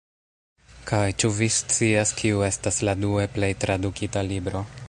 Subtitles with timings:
[0.91, 4.69] Kaj ĉu vi scias, kiu estas la due plej tradukita libro?